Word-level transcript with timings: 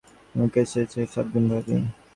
আমার 0.35 0.49
কেসের 0.53 0.85
চেয়ে 0.91 1.07
সাতগুণ 1.13 1.43
ভারি। 1.51 1.75